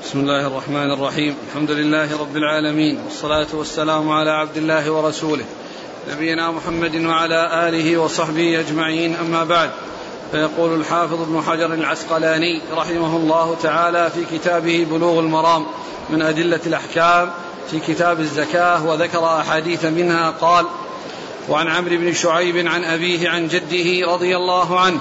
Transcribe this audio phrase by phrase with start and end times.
[0.00, 1.36] بسم الله الرحمن الرحيم.
[1.48, 5.44] الحمد لله رب العالمين والصلاة والسلام على عبد الله ورسوله
[6.12, 9.16] نبينا محمد وعلى آله وصحبه أجمعين.
[9.16, 9.70] أما بعد
[10.32, 15.66] فيقول الحافظ ابن حجر العسقلاني رحمه الله تعالى في كتابه بلوغ المرام
[16.10, 17.30] من أدلة الأحكام
[17.70, 20.66] في كتاب الزكاة وذكر أحاديث منها قال
[21.48, 25.00] وعن عمرو بن شعيب عن أبيه عن جده رضي الله عنه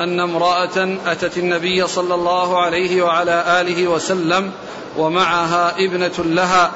[0.00, 4.52] أن امرأة أتت النبي صلى الله عليه وعلى آله وسلم
[4.96, 6.70] ومعها ابنة لها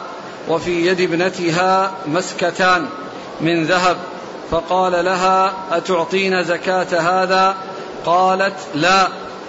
[0.49, 2.87] وفي يد ابنتها مسكتان
[3.41, 3.97] من ذهب
[4.51, 7.57] فقال لها أتعطين زكاة هذا؟
[8.07, 9.09] قالت لا.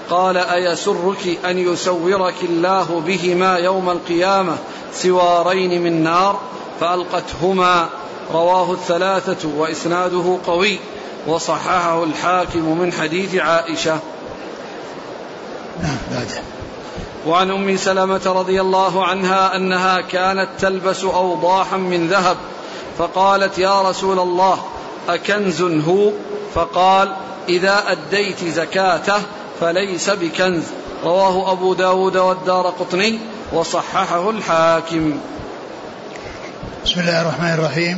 [0.09, 4.58] قال أيسرك أن يسورك الله بهما يوم القيامة
[4.94, 6.39] سوارين من نار؟
[6.80, 7.89] فألقتهما.
[8.33, 10.80] رواه الثلاثة وإسناده قوي.
[11.28, 14.00] وصححه الحاكم من حديث عائشة.
[15.84, 16.42] نعم بعده
[17.28, 22.38] وعن أم سلمة رضي الله عنها أنها كانت تلبس أوضاحا من ذهب
[22.98, 24.59] فقالت يا رسول الله
[25.09, 26.11] أكنز هو؟
[26.56, 27.16] فقال
[27.50, 29.22] إذا أديت زكاته
[29.61, 30.64] فليس بكنز.
[31.04, 33.20] رواه أبو داود والدار قطني
[33.54, 35.20] وصححه الحاكم.
[36.86, 37.98] بسم الله الرحمن الرحيم.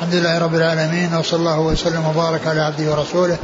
[0.00, 3.36] الحمد لله رب العالمين وصلى الله وسلم وبارك على عبده ورسوله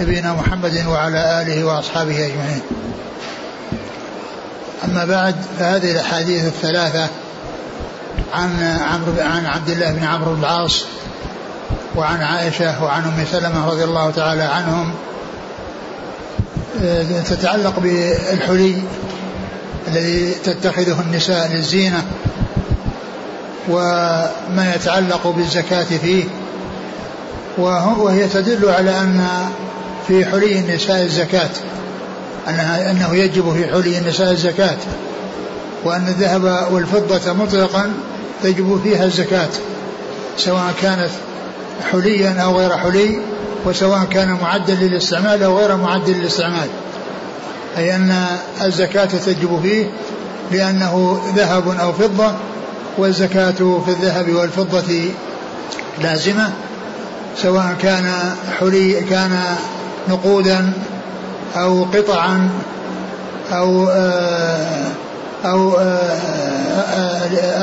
[0.00, 2.62] نبينا محمد وعلى آله وأصحابه أجمعين.
[4.84, 7.08] أما بعد فهذه الأحاديث الثلاثة
[8.32, 10.84] عن عمرو عن عبد الله بن عمرو بن العاص
[11.96, 14.94] وعن عائشة وعن أم سلمة رضي الله تعالى عنهم
[17.24, 18.82] تتعلق بالحلي
[19.88, 22.04] الذي تتخذه النساء للزينة
[23.68, 26.24] وما يتعلق بالزكاة فيه
[27.58, 29.26] وهي تدل على أن
[30.08, 31.50] في حلي النساء الزكاة
[32.48, 34.76] أنها أنه يجب في حلي النساء الزكاة
[35.84, 37.92] وأن الذهب والفضة مطلقا
[38.42, 39.48] تجب فيها الزكاة
[40.36, 41.10] سواء كانت
[41.92, 43.18] حليا أو غير حلي
[43.66, 46.68] وسواء كان معدا للاستعمال أو غير معد للاستعمال.
[47.78, 48.26] أي أن
[48.62, 49.90] الزكاة تجب فيه
[50.52, 52.32] لأنه ذهب أو فضة
[53.00, 55.04] والزكاة في الذهب والفضة
[56.02, 56.52] لازمة
[57.36, 58.12] سواء كان
[58.60, 59.40] حلي كان
[60.08, 60.72] نقودا
[61.56, 62.48] أو قطعا
[63.52, 63.88] أو
[65.44, 65.78] أو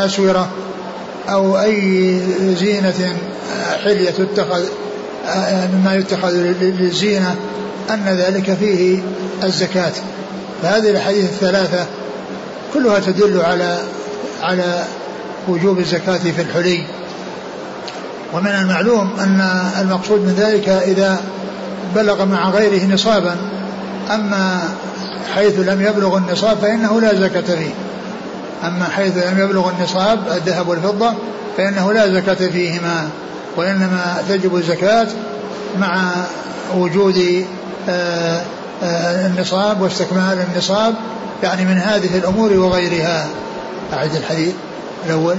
[0.05, 0.49] أسورة
[1.29, 2.19] أو أي
[2.59, 3.15] زينة
[3.83, 4.63] حلية تتخذ
[5.73, 7.35] مما يتخذ للزينة
[7.89, 8.99] أن ذلك فيه
[9.43, 9.91] الزكاة.
[10.63, 11.85] فهذه الأحاديث الثلاثة
[12.73, 13.79] كلها تدل على
[14.41, 14.83] على
[15.47, 16.83] وجوب الزكاة في الحلي.
[18.33, 21.21] ومن المعلوم أن المقصود من ذلك إذا
[21.95, 23.35] بلغ مع غيره نصابا.
[24.13, 24.59] أما
[25.35, 27.69] حيث لم يبلغ النصاب فإنه لا زكاة فيه.
[28.63, 31.13] أما حيث لم يبلغ النصاب الذهب والفضة
[31.57, 33.09] فإنه لا زكاة فيهما.
[33.57, 35.07] وإنما تجب الزكاة
[35.79, 36.11] مع
[36.75, 37.45] وجود
[39.25, 40.93] النصاب واستكمال النصاب
[41.43, 43.27] يعني من هذه الأمور وغيرها.
[43.93, 44.53] أعد الحديث.
[45.07, 45.37] الأول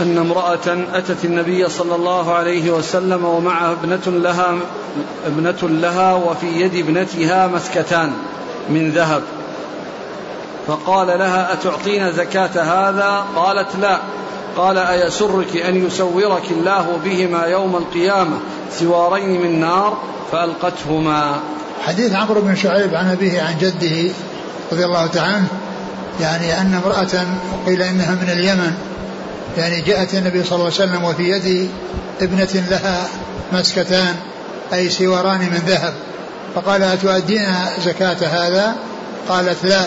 [0.00, 4.58] أن امرأة أتت النبي صلى الله عليه وسلم ومعها ابنة لها
[5.26, 8.12] ابنة لها وفي يد ابنتها مسكتان
[8.68, 9.22] من ذهب.
[10.66, 13.98] فقال لها أتعطين زكاة هذا؟ قالت لا.
[14.56, 18.38] قال أيسرك أن يسورك الله بهما يوم القيامة
[18.72, 19.98] سوارين من نار؟
[20.32, 21.40] فألقتهما.
[21.86, 24.12] حديث عمرو بن شعيب عن أبيه عن جده
[24.72, 25.48] رضي الله تعالى عنه
[26.20, 27.26] يعني أن امرأة
[27.66, 28.74] قيل إنها من اليمن
[29.58, 31.70] يعني جاءت النبي صلى الله عليه وسلم وفي يد
[32.20, 33.08] ابنة لها
[33.52, 34.14] مسكتان
[34.72, 35.94] أي سواران من ذهب.
[36.54, 37.54] فقال أتؤدين
[37.84, 38.74] زكاة هذا؟
[39.28, 39.84] قالت لا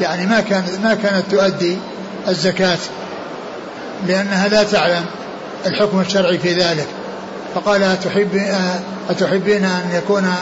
[0.00, 1.76] يعني ما كانت ما كانت تؤدي
[2.28, 2.78] الزكاة
[4.06, 5.04] لأنها لا تعلم
[5.66, 6.86] الحكم الشرعي في ذلك.
[7.54, 8.42] فقال أتحب
[9.10, 10.34] أتحبين أن يكون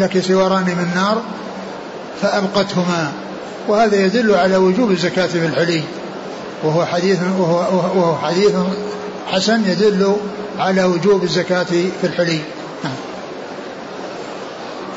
[0.00, 1.22] لك سواران من نار؟
[2.22, 3.12] فأبقتهما
[3.68, 5.82] وهذا يدل على وجوب الزكاة في الحلي
[6.62, 8.52] وهو حديث وهو, وهو حديث
[9.26, 10.16] حسن يدل
[10.58, 11.64] على وجوب الزكاة
[12.00, 12.40] في الحلي
[12.84, 12.92] نعم.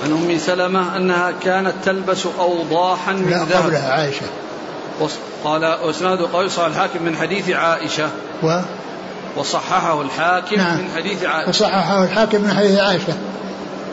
[0.04, 3.64] عن أم سلمة أنها كانت تلبس اوضاحا من لا ذهب.
[3.64, 4.26] قبلها عائشة.
[5.44, 8.10] قال اسناد قوي صحيح الحاكم من حديث عائشة.
[8.44, 8.60] و؟
[9.38, 10.78] وصححه الحاكم نعم.
[10.78, 11.50] من حديث عائشة.
[11.50, 13.14] وصححه الحاكم من حديث عائشة.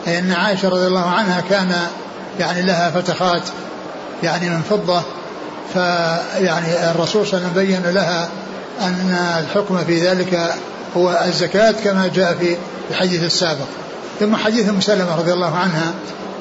[0.07, 1.87] أي أن عائشة رضي الله عنها كان
[2.39, 3.41] يعني لها فتخات
[4.23, 5.01] يعني من فضة
[5.73, 8.29] فيعني الرسول صلى الله عليه وسلم بين لها
[8.81, 10.53] أن الحكم في ذلك
[10.97, 12.55] هو الزكاة كما جاء في
[12.91, 13.65] الحديث السابق.
[14.19, 15.93] ثم حديث أم سلمة رضي الله عنها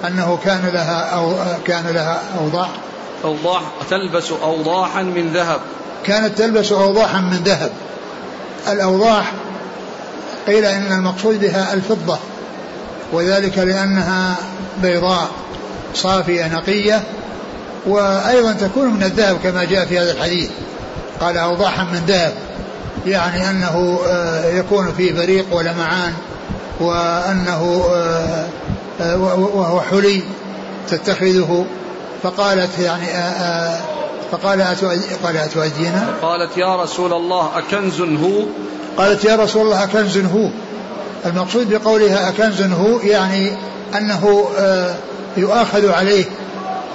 [0.07, 1.35] أنه كان لها أو
[1.65, 2.69] كان لها أوضاع.
[3.25, 5.61] أوضاح تلبس أوضاحا من ذهب.
[6.05, 7.71] كانت تلبس أوضاحا من ذهب.
[8.69, 9.33] الأوضاح
[10.47, 12.19] قيل إن المقصود بها الفضة
[13.13, 14.35] وذلك لأنها
[14.83, 15.29] بيضاء
[15.95, 17.03] صافية نقية
[17.89, 20.51] وأيضا تكون من الذهب كما جاء في هذا الحديث.
[21.21, 22.33] قال أوضاحا من ذهب
[23.07, 26.13] يعني أنه آه، يكون فيه بريق ولمعان
[26.81, 28.47] وأنه آه،
[29.01, 29.17] آه،
[29.55, 30.23] وهو حلي
[30.89, 31.67] تتخذه.
[32.23, 33.07] فقالت يعني
[34.33, 34.63] فقال
[35.23, 38.43] قال أتؤدينا قالت يا رسول الله أكنز هو؟
[38.97, 40.51] قالت يا رسول الله أكنز هو؟
[41.27, 43.53] المقصود بقولها أكنز هو يعني
[43.99, 44.49] أنه
[45.37, 46.25] يؤاخذ عليه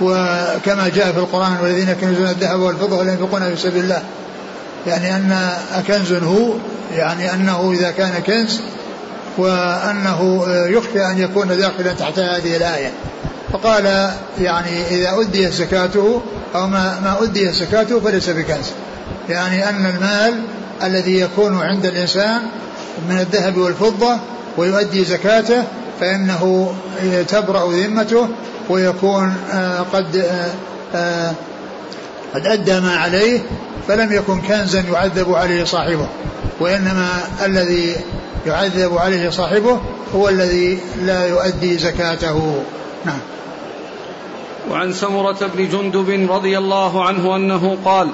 [0.02, 4.02] وكما جاء في القرآن والذين يكنزون الذهب والفضة ولا ينفقونها في سبيل الله.
[4.88, 6.54] يعني أن أكنز هو
[6.96, 8.62] يعني أنه إذا كان كنز
[9.38, 12.92] وأنه يخشى أن يكون داخلا تحت هذه الآية.
[13.54, 14.12] فقال
[14.42, 16.22] يعني إذا أدي زكاته
[16.56, 18.72] أو ما, ما أدي زكاته فليس بكنز.
[19.30, 20.42] يعني أن المال
[20.84, 22.42] الذي يكون عند الإنسان
[23.10, 24.18] من الذهب والفضة
[24.58, 25.64] ويؤدي زكاته
[26.00, 26.74] فإنه
[27.28, 28.28] تبرأ ذمته
[28.70, 30.54] ويكون آه، قد آه،
[30.96, 31.34] آه،
[32.36, 33.40] قد أدى ما عليه
[33.88, 36.08] فلم يكن كنزا يعذب عليه صاحبه.
[36.60, 37.10] وإنما
[37.46, 37.96] الذي
[38.46, 39.80] يعذب عليه صاحبه
[40.16, 42.64] هو الذي لا يؤدي زكاته.
[43.06, 43.20] نعم.
[44.72, 48.10] وعن سمرة بن جندب رضي الله عنه أنه قال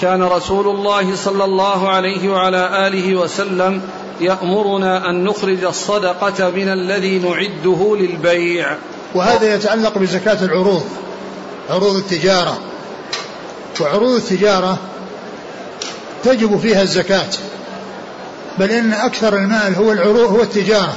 [0.00, 3.82] كان رسول الله صلى الله عليه وعلى آله وسلم
[4.20, 8.76] يأمرنا أن نخرج الصدقة من الذي نعده للبيع.
[9.14, 10.84] وهذا يتعلق بزكاة العروض
[11.70, 12.58] عروض التجارة.
[13.80, 14.78] وعروض التجارة
[16.24, 17.28] تجب فيها الزكاة
[18.58, 20.94] بل إن أكثر المال هو العروض هو التجارة.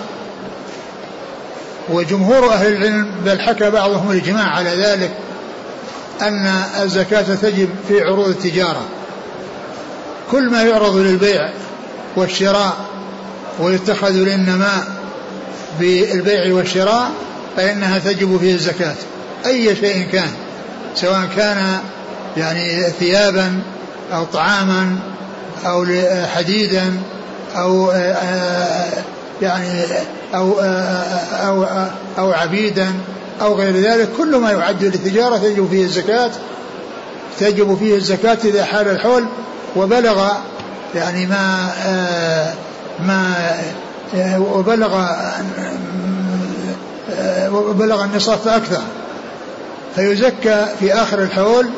[1.90, 5.12] وجمهور أهل العلم بل حكى بعضهم الإجماع على ذلك
[6.22, 6.46] أن
[6.82, 8.82] الزكاة تجب في عروض التجارة.
[10.32, 11.50] كل ما يعرض للبيع
[12.16, 12.78] والشراء
[13.60, 14.88] ويتخذ للنماء
[15.80, 17.12] بالبيع والشراء
[17.58, 18.96] فإنها تجب فيه الزكاة
[19.46, 20.30] أي شيء كان
[20.96, 21.80] سواء كان
[22.38, 23.60] يعني ثيابا
[24.14, 24.96] أو طعاما
[25.66, 25.86] أو
[26.36, 26.94] حديدا
[27.56, 27.92] أو
[29.42, 29.84] يعني
[30.36, 30.60] أو
[31.32, 31.66] أو
[32.18, 32.94] أو عبيدا
[33.42, 36.32] أو غير ذلك كل ما يعد للتجارة تجب فيه الزكاة
[37.40, 39.26] تجب فيه الزكاة إذا حال الحول
[39.76, 40.28] وبلغ
[40.96, 41.70] يعني ما
[43.00, 43.34] ما
[44.38, 45.08] وبلغ
[47.52, 48.82] وبلغ النصاب فأكثر.
[49.96, 51.70] فيزكى في آخر الحول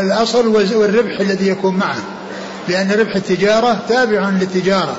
[0.00, 2.02] الأصل والربح الذي يكون معه.
[2.68, 4.96] لأن ربح التجارة تابع للتجارة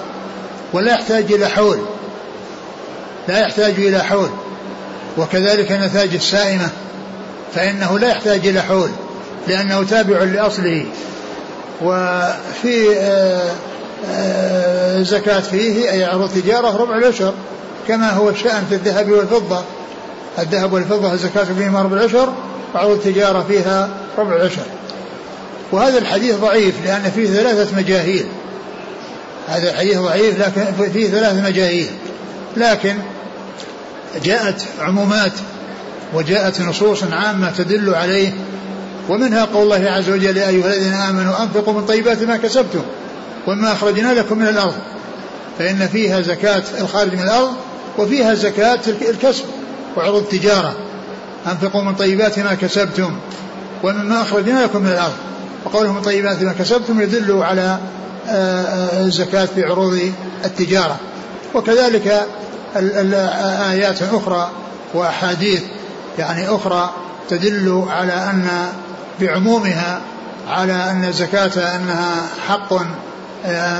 [0.74, 1.78] ولا يحتاج إلى حول.
[3.28, 4.30] لا يحتاج إلى حول.
[5.18, 6.70] وكذلك نتاج السائمة
[7.56, 8.90] فإنه لا يحتاج إلى حول
[9.48, 10.86] لأنه تابع لأصله.
[11.82, 13.52] وفي آه،
[15.04, 17.34] زكاة فيه أي عروض تجارة ربع العشر
[17.88, 19.62] كما هو الشأن في الذهب والفضة.
[20.40, 22.34] الذهب والفضة الزكاة فيهما ربع العشر
[22.76, 24.62] وعروض التجارة فيها ربع العشر.
[25.72, 28.26] وهذا الحديث ضعيف لأن فيه ثلاثة مجاهيل.
[29.48, 31.88] هذا الحديث ضعيف لكن فيه ثلاثة مجاهيل.
[32.58, 32.96] لكن
[34.24, 35.32] جاءت عمومات
[36.14, 38.32] وجاءت نصوص عامة تدل عليه
[39.10, 42.82] ومنها قول الله عز وجل يا أيها الذين آمنوا أنفقوا من طيبات ما كسبتم.
[43.48, 44.76] وما أخرجنا لكم من الأرض.
[45.60, 47.54] فإن فيها زكاة الخارج من الأرض
[47.98, 49.46] وفيها زكاة الكسب
[49.98, 50.74] وعروض التجارة.
[51.48, 53.16] أنفقوا من طيبات ما كسبتم
[53.84, 55.16] ومما أخرجنا لكم من الأرض.
[55.66, 57.80] وقوله من طيبات ما كسبتم يدل على
[58.28, 60.00] آه، آه، الزكاة في عروض
[60.46, 60.98] التجارة.
[61.56, 62.28] وكذلك
[63.72, 64.50] آيات أخرى
[64.94, 65.62] وأحاديث
[66.20, 66.94] يعني أخرى
[67.30, 68.48] تدل على أن
[69.22, 70.02] بعمومها
[70.48, 72.74] على أن الزكاة أنها حق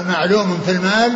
[0.08, 1.14] معلوم في المال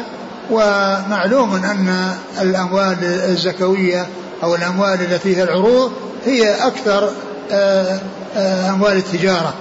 [0.51, 4.07] ومعلوم أن الأموال الزكوية
[4.43, 5.91] أو الأموال التي فيها العروض
[6.25, 7.09] هي أكثر
[7.51, 7.99] آه،
[8.37, 9.53] آه، أموال التجارة.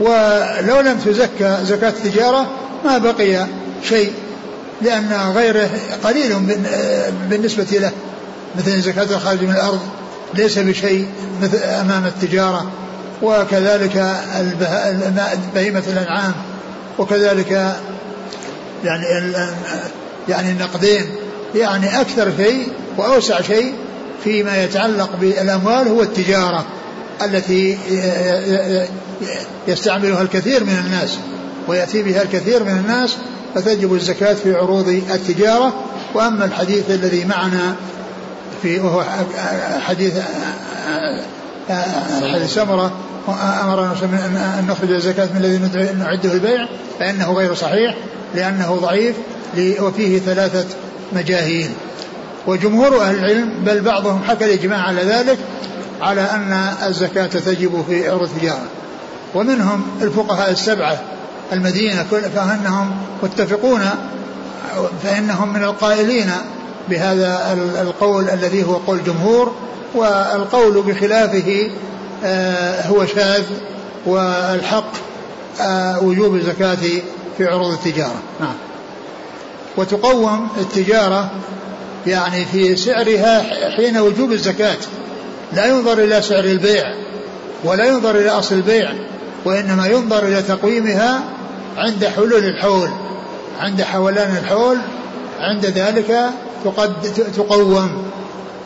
[0.00, 2.46] ولو لم تزكى زكاة التجارة
[2.84, 3.46] ما بقي
[3.88, 4.12] شيء
[4.82, 5.70] لأن غيره
[6.04, 6.34] قليل
[7.30, 7.90] بالنسبة له.
[8.58, 9.80] مثل زكاة الخارج من الأرض
[10.34, 11.06] ليس بشيء
[11.42, 12.66] مثل أمام التجارة.
[13.22, 14.16] وكذلك
[15.54, 16.32] بهيمة الأنعام.
[16.98, 17.76] وكذلك
[18.84, 19.32] يعني
[20.28, 21.06] يعني النقدين
[21.54, 23.74] يعني أكثر شيء وأوسع شيء
[24.24, 26.64] فيما يتعلق بالأموال هو التجارة
[27.22, 27.78] التي
[29.68, 31.18] يستعملها الكثير من الناس
[31.68, 33.16] ويأتي بها الكثير من الناس
[33.54, 35.72] فتجب الزكاة في عروض التجارة.
[36.14, 37.74] وأما الحديث الذي معنا
[38.62, 39.04] في وهو
[39.80, 40.12] حديث
[42.22, 42.92] حديث سمرة
[43.28, 43.92] أمرنا
[44.58, 46.66] أن نخرج الزكاة من الذي نعده البيع
[46.98, 47.96] فإنه غير صحيح
[48.34, 49.16] لأنه ضعيف
[49.80, 50.64] وفيه ثلاثة
[51.12, 51.70] مجاهيل.
[52.46, 55.38] وجمهور أهل العلم بل بعضهم حكى الإجماع على ذلك
[56.00, 56.52] على أن
[56.86, 58.66] الزكاة تجب في عروض التجارة
[59.34, 61.00] ومنهم الفقهاء السبعة
[61.52, 62.02] المدينة
[62.34, 62.90] فإنهم
[63.22, 63.80] متفقون
[65.02, 66.30] فإنهم من القائلين
[66.88, 69.54] بهذا القول الذي هو قول جمهور
[69.94, 71.70] والقول بخلافه
[72.86, 73.44] هو شاذ
[74.06, 74.92] والحق
[75.60, 76.78] آه، وجوب الزكاة
[77.38, 78.22] في عروض التجارة.
[78.40, 78.54] نعم.
[79.76, 81.30] وتقوم التجارة
[82.06, 83.44] يعني في سعرها
[83.76, 84.76] حين وجوب الزكاة.
[85.52, 86.84] لا ينظر إلى سعر البيع
[87.64, 88.92] ولا ينظر إلى أصل البيع
[89.44, 91.20] وإنما ينظر إلى تقويمها
[91.76, 92.90] عند حلول الحول
[93.60, 94.78] عند حولان الحول
[95.38, 96.30] عند ذلك
[96.64, 96.92] تقد
[97.36, 98.04] تقوم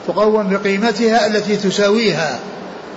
[0.08, 2.38] تقوم بقيمتها التي تساويها.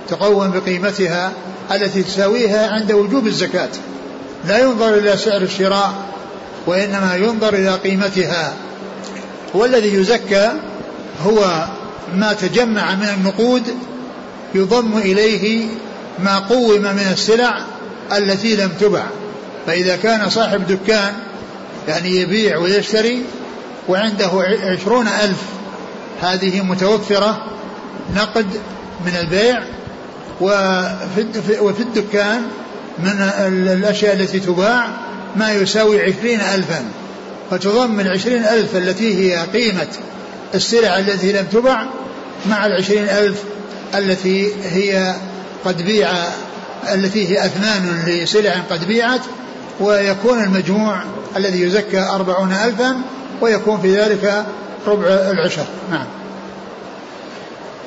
[0.10, 1.32] تقوم بقيمتها
[1.72, 3.70] التي تساويها عند وجوب الزكاة.
[4.48, 5.94] لا ينظر إلى سعر الشراء
[6.68, 8.54] وإنما ينظر إلى قيمتها.
[9.54, 10.52] والذي يزكى
[11.26, 11.66] هو
[12.16, 13.64] ما تجمع من النقود
[14.56, 15.68] يضم إليه
[16.20, 17.64] ما قوم من السلع
[18.18, 19.04] التي لم تبع.
[19.68, 21.14] فإذا كان صاحب دكان
[21.88, 23.24] يعني يبيع ويشتري
[23.88, 24.30] وعنده
[24.64, 25.44] عشرون ألف
[26.22, 27.46] هذه متوفرة
[28.16, 28.46] نقد
[29.06, 29.64] من البيع
[30.42, 32.42] وفي, الدكان
[33.00, 33.32] من
[33.74, 34.88] الأشياء التي تباع
[35.36, 36.86] ما يساوي عشرين ألفا.
[37.52, 39.88] فتضم العشرين ألف التي هي قيمة
[40.56, 41.86] السلع التي لم تبع
[42.46, 43.44] مع العشرين ألف
[43.96, 45.16] التي هي
[45.66, 46.10] قد بيع
[46.94, 49.22] التي هي أثمان لسلع قد بيعت
[49.80, 51.04] ويكون المجموع
[51.36, 53.02] الذي يزكى أربعون ألفا
[53.42, 54.46] ويكون في ذلك
[54.88, 55.66] ربع العشر.
[55.92, 56.06] نعم.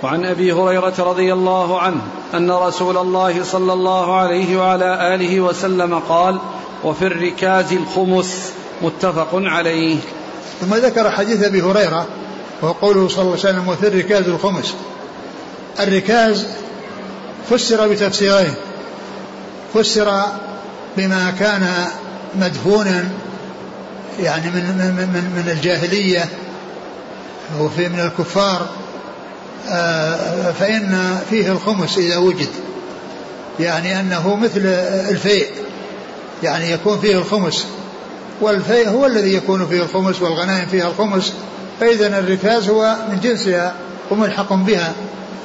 [0.03, 2.01] وعن أبي هريرة رضي الله عنه
[2.35, 6.39] أن رسول الله صلى الله عليه وعلى آله وسلم قال
[6.85, 9.97] وفي الركاز الخمس متفق عليه.
[10.61, 12.07] ثم ذكر حديث أبي هريرة
[12.63, 14.75] وقوله صلى الله عليه وسلم وفي الركاز الخمس
[15.81, 16.47] الركاز
[17.51, 18.55] فسر بتفسيرين.
[19.75, 20.23] فسر
[20.97, 21.87] بما كان
[22.35, 23.09] مدفونا
[24.21, 26.29] يعني من من من, من الجاهلية
[27.61, 28.67] وفي من الكفار
[30.59, 32.49] فإن فيه الخمس إذا وجد.
[33.61, 34.67] يعني أنه مثل
[35.11, 35.47] الفيء.
[36.43, 37.67] يعني يكون فيه الخمس.
[38.41, 41.33] والفيء هو الذي يكون فيه الخمس والغنائم فيها الخمس.
[41.81, 43.75] فإذا الركاز هو من جنسها
[44.11, 44.93] وملحق بها.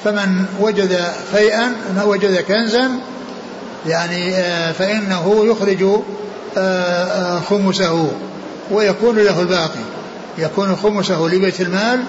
[0.03, 1.73] فمن وجد فيئا
[2.05, 2.89] وجد كنزا
[3.87, 6.01] يعني آه، فإنه يخرج
[6.57, 8.11] آه، خمسه
[8.71, 9.79] ويكون له الباقي.
[10.37, 12.03] يكون خمسه لبيت المال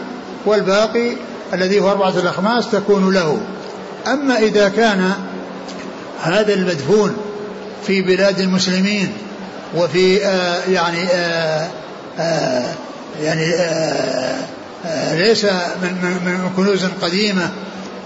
[0.47, 1.11] والباقي
[1.55, 3.41] الذي هو أربعة الأخماس تكون له.
[4.07, 5.13] أما إذا كان
[6.23, 7.17] هذا المدفون
[7.87, 9.13] في بلاد المسلمين
[9.77, 11.69] وفي آه يعني آه
[12.19, 12.75] آه
[13.23, 14.39] يعني آه
[14.87, 17.51] آه ليس من, من, من كنوز قديمة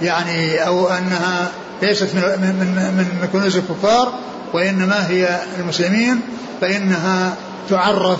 [0.02, 1.48] يعني أو أنها
[1.82, 4.12] ليست من, من, من كنوز الكفار
[4.52, 6.20] وإنما هي المسلمين
[6.60, 7.34] فإنها
[7.70, 8.18] تعرف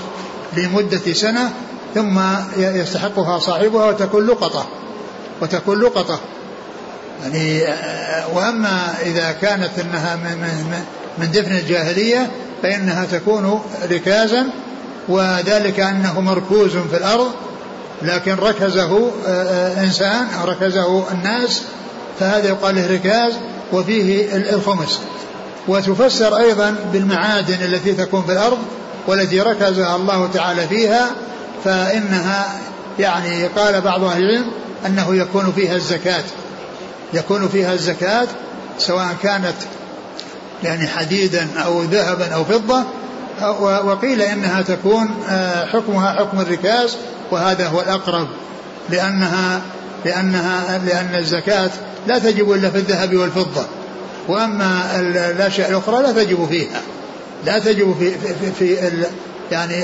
[0.57, 1.51] لمدة سنة
[1.95, 2.21] ثم
[2.57, 4.67] يستحقها صاحبها وتكون لقطة.
[5.43, 6.21] وتكون لقطة.
[7.23, 7.63] يعني
[8.35, 10.85] وأما إذا كانت أنها من, من,
[11.19, 12.31] من دفن الجاهلية
[12.63, 14.47] فإنها تكون ركازا
[15.09, 17.31] وذلك أنه مركوز في الأرض
[18.03, 19.11] لكن ركزه
[19.79, 21.63] إنسان أو ركزه الناس
[22.21, 23.33] فهذا يقال له ركاز
[23.73, 25.01] وفيه الخمس.
[25.69, 28.59] وتفسر أيضا بالمعادن التي تكون في الأرض
[29.07, 31.11] والتي ركزها الله تعالى فيها
[31.65, 32.49] فإنها
[32.99, 34.45] يعني قال بعض أهل العلم
[34.87, 36.25] أنه يكون فيها الزكاة.
[37.15, 38.27] يكون فيها الزكاة
[38.79, 39.55] سواء كانت
[40.65, 42.85] يعني حديدا أو ذهبا أو فضة.
[43.61, 46.97] وقيل إنها تكون آه، حكمها حكم الركاز
[47.31, 48.29] وهذا هو الأقرب
[48.91, 49.61] لأنها
[50.05, 51.71] لأنها لأن الزكاة
[52.07, 53.67] لا تجب إلا في الذهب والفضة.
[54.29, 56.81] وأما الأشياء الأخرى لا تجب فيها.
[57.47, 59.03] لا تجب في, في, في, في
[59.53, 59.75] يعني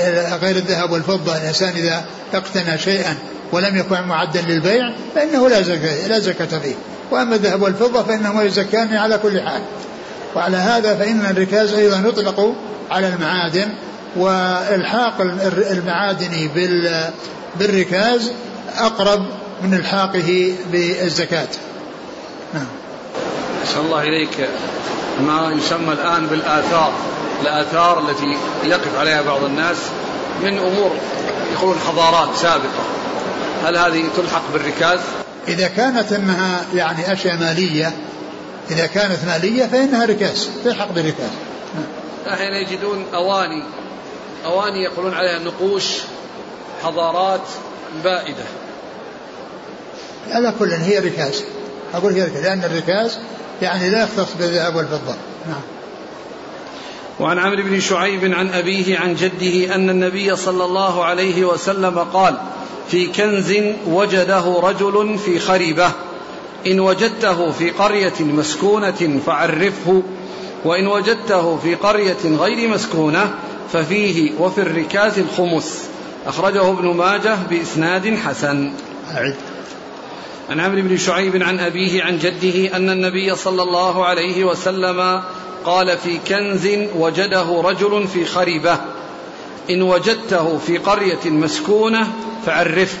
[0.41, 3.17] غير الذهب والفضة الإنسان إذا اقتنى شيئا
[3.51, 6.75] ولم يكن معدا للبيع فإنه لا زكاة لا زكاة فيه.
[7.11, 9.61] وأما الذهب والفضة فإنهما يزكان على كل حال.
[10.35, 12.55] وعلى هذا فإن الركاز أيضا يطلق
[12.91, 13.69] على المعادن
[14.15, 15.21] والحاق
[15.71, 16.49] المعادن
[17.59, 18.31] بالركاز
[18.77, 19.25] أقرب
[19.63, 21.47] من إلحاقه بالزكاة.
[22.53, 22.67] نعم.
[23.63, 24.49] أسأل الله إليك.
[25.21, 26.93] ما يسمى الآن بالآثار.
[27.41, 29.77] الآثار التي يقف عليها بعض الناس
[30.43, 30.91] من أمور
[31.53, 32.83] يقولون حضارات سابقة.
[33.63, 34.99] هل هذه تلحق بالركاز؟
[35.47, 37.93] إذا كانت أنها يعني أشياء مالية
[38.71, 41.29] إذا كانت مالية فإنها ركاز تلحق بركاز
[42.27, 43.63] أحيانا يجدون أواني
[44.45, 45.85] أواني يقولون عليها نقوش
[46.83, 47.47] حضارات
[48.03, 48.43] بائدة.
[50.31, 51.43] على كل هي ركاز.
[51.93, 53.19] أقول هي ركاز لأن الركاز
[53.61, 55.15] يعني لا يختص بالذهب والفضة.
[55.47, 55.61] نعم.
[57.19, 62.37] وعن عمرو بن شعيب عن أبيه عن جده أن النبي صلى الله عليه وسلم قال
[62.91, 63.53] في كنز
[63.87, 65.91] وجده رجل في خربة
[66.67, 70.03] إن وجدته في قرية مسكونة فعرفه
[70.65, 73.33] وإن وجدته في قرية غير مسكونة
[73.73, 75.89] ففيه وفي الركاز الخمس.
[76.27, 78.71] أخرجه ابن ماجه بإسناد حسن.
[79.15, 79.35] أعد.
[80.49, 85.21] عن عمرو بن شعيب عن أبيه عن جده أن النبي صلى الله عليه وسلم
[85.65, 88.77] قال في كنز وجده رجل في خربة
[89.69, 92.07] إن وجدته في قرية مسكونة
[92.45, 92.97] فعرفه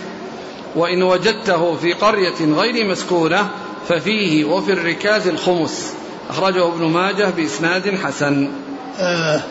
[0.75, 3.49] وإن وجدته في قرية غير مسكونة
[3.89, 5.93] ففيه وفي الركاز الخمس.
[6.29, 8.51] أخرجه ابن ماجه بإسناد حسن.
[8.99, 9.41] آه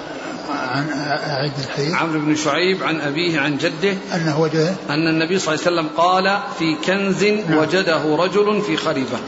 [0.50, 3.96] عن أعد الحديث عمرو بن شعيب عن أبيه عن جده.
[4.14, 7.58] أنه وجد أن النبي صلى الله عليه وسلم قال في كنز نعم.
[7.58, 9.18] وجده رجل في خريفة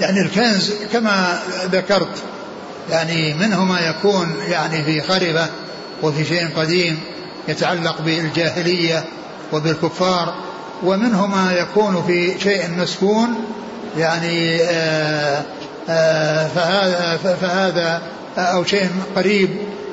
[0.00, 2.22] يعني الكنز كما ذكرت
[2.90, 5.46] يعني منه ما يكون يعني في خربة
[6.02, 7.00] وفي شيء قديم
[7.48, 9.04] يتعلق بالجاهلية
[9.52, 10.34] وبالكفار
[10.82, 13.28] ومنه ما يكون في شيء مسكون
[13.98, 15.42] يعني آه،
[15.88, 18.02] آه، فهذا فهذا
[18.38, 19.50] أو شيء قريب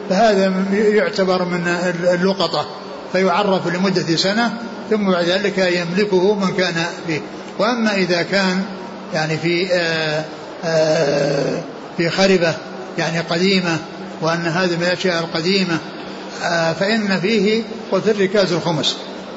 [0.10, 1.67] فهذا يعتبر من
[2.03, 2.65] اللقطة
[3.12, 4.53] فيعرف لمدة سنة
[4.89, 7.21] ثم بعد ذلك يملكه من كان فيه.
[7.60, 8.63] وأما إذا كان
[9.13, 10.24] يعني في آآ
[10.63, 11.62] آآ
[11.98, 12.53] في خربة
[12.98, 13.77] يعني قديمة
[14.21, 15.77] وأن هذه من الأشياء القديمة
[16.79, 18.95] فإن فيه وفي الركاز الخمس.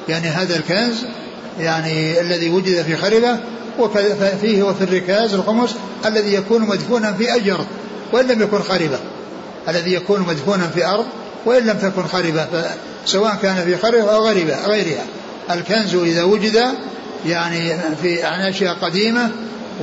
[0.09, 1.05] يعني هذا الكنز
[1.59, 3.39] يعني الذي وجد في خربة
[3.79, 7.65] وفيه وفي الركاز الخمس الذي يكون مدفونا في أي أرض
[8.13, 8.99] وإن لم يكن خربة
[9.69, 11.05] الذي يكون مدفونا في أرض
[11.45, 12.47] وإن لم تكن خربة
[13.05, 15.03] سواء كان في خربة أو غريبة غيرها.
[15.51, 16.63] الكنز إذا وجد
[17.25, 19.31] يعني في عن أشياء قديمة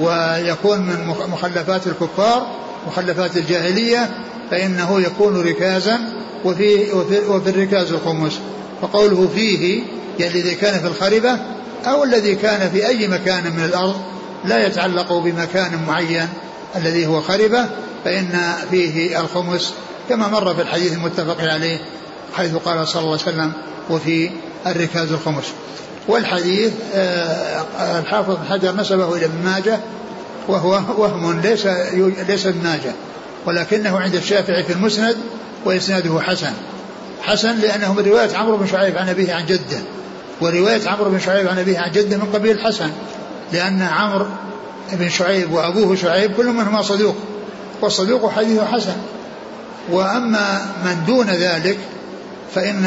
[0.01, 2.46] ويكون من مخلفات الكفار
[2.87, 4.11] مخلفات الجاهلية
[4.51, 5.99] فإنه يكون ركازا
[6.45, 8.40] وفي, وفي, وفي الركاز الخمس
[8.83, 9.83] فقوله فيه
[10.18, 11.38] يعني الذي كان في الخربة
[11.87, 13.97] أو الذي كان في أي مكان من الأرض
[14.45, 16.29] لا يتعلق بمكان معين
[16.77, 17.68] الذي هو خربة
[18.05, 19.75] فإن فيه الخمس
[20.09, 21.79] كما مر في الحديث المتفق عليه
[22.37, 23.53] حيث قال صلى الله عليه وسلم
[23.90, 24.31] وفي
[24.66, 25.45] الركاز الخمس
[26.09, 27.64] والحديث آه،
[27.99, 29.79] الحافظ حجر نسبه إلى ابن ماجه
[30.48, 31.66] وهو وهم ليس
[32.28, 32.92] ليس ابن ماجه
[33.46, 35.16] ولكنه عند الشافعي في المسند
[35.64, 36.52] وإسناده حسن.
[37.22, 39.78] حسن لأنه من رواية عمرو بن شعيب عن أبيه عن جده
[40.40, 42.90] ورواية عمرو بن شعيب عن أبيه عن جده من قبيل الحسن
[43.52, 44.26] لأن عمرو
[44.92, 47.16] بن شعيب وأبوه شعيب كل منهما صدوق
[47.83, 48.96] والصدوق حديثه حسن.
[49.90, 51.78] وأما من دون ذلك
[52.55, 52.87] فإن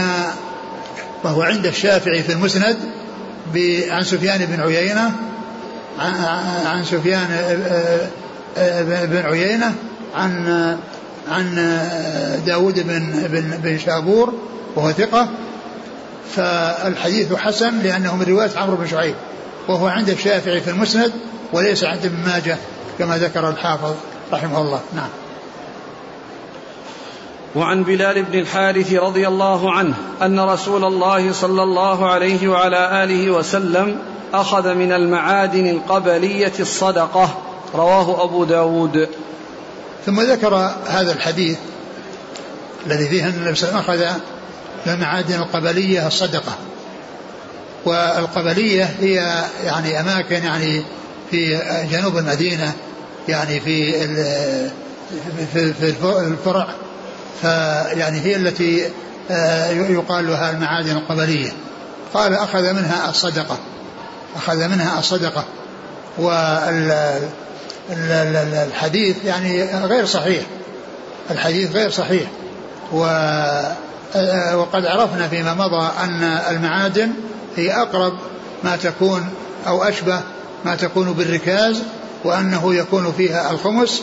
[1.23, 2.77] وهو عند الشافعي في المسند
[3.89, 5.11] عن سفيان بن عيينة
[6.65, 7.27] عن سفيان
[8.85, 9.75] بن عيينة
[10.15, 10.77] عن
[11.31, 11.79] عن
[12.45, 14.33] داود بن, بن, بن شابور
[14.75, 15.27] وهو ثقة.
[16.35, 19.15] فالحديث حسن لأنه من رواية عمرو بن شعيب
[19.67, 21.11] وهو عند الشافعي في المسند
[21.53, 22.57] وليس عند ابن ماجه
[22.99, 23.93] كما ذكر الحافظ
[24.33, 24.79] رحمه الله.
[24.95, 25.09] نعم.
[27.55, 33.31] وعن بلال بن الحارث رضي الله عنه أن رسول الله صلى الله عليه وعلى آله
[33.31, 33.97] وسلم
[34.41, 37.37] أخذ من المعادن القبلية الصدقة.
[37.75, 39.09] رواه أبو داود.
[40.05, 40.55] ثم ذكر
[40.87, 41.57] هذا الحديث
[42.87, 44.19] الذي فيه أن النبي صلى الله عليه وسلم أخذ
[44.85, 46.53] من المعادن القبلية الصدقة.
[47.85, 50.83] والقبلية هي يعني أماكن يعني
[51.31, 51.59] في
[51.91, 52.73] جنوب المدينة
[53.27, 53.91] يعني في
[55.53, 56.67] في الفرع
[57.41, 58.89] فيعني هي التي
[59.31, 61.51] آه، يقال لها المعادن القبلية.
[62.13, 63.57] قال أخذ منها الصدقة.
[64.35, 65.43] أخذ منها الصدقة.
[67.89, 70.43] والحديث يعني غير صحيح.
[71.31, 72.29] الحديث غير صحيح.
[74.53, 77.11] وقد عرفنا فيما مضى أن المعادن
[77.55, 78.13] هي أقرب
[78.63, 79.29] ما تكون
[79.67, 80.21] أو أشبه
[80.65, 81.83] ما تكون بالركاز
[82.23, 84.01] وأنه يكون فيها الخمس.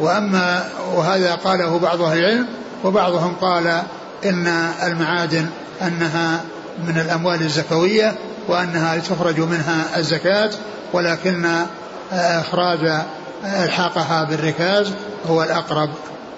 [0.00, 2.46] وأما وهذا قاله بعض أهل العلم
[2.84, 3.82] وبعضهم قال
[4.24, 4.46] إن
[4.82, 5.46] المعادن
[5.82, 6.40] أنها
[6.88, 10.50] من الأموال الزكوية وأنها تخرج منها الزكاة
[10.92, 11.66] ولكن
[12.12, 13.04] إخراج
[13.44, 14.92] إلحاقها بالركاز
[15.26, 15.90] هو الأقرب.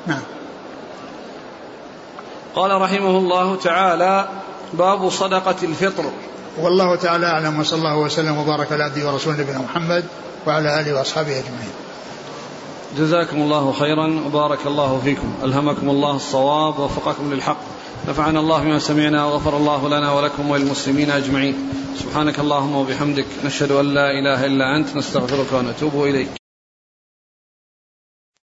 [0.07, 0.23] نعم.
[2.55, 4.29] قال رحمه الله تعالى
[4.73, 6.05] باب صدقة الفطر.
[6.61, 10.05] والله تعالى أعلم وصلى الله وسلم وبارك على عبده ورسوله نبينا محمد
[10.47, 11.73] وعلى آله وأصحابه أجمعين.
[12.99, 15.35] جزاكم الله خيرا وبارك الله فيكم.
[15.45, 17.57] ألهمكم الله الصواب ووفقكم للحق.
[18.09, 21.55] نفعنا الله بما سمعنا وغفر الله لنا ولكم وللمسلمين أجمعين.
[21.95, 26.42] سبحانك اللهم وبحمدك نشهد أن لا إله إلا أنت نستغفرك ونتوب إليك.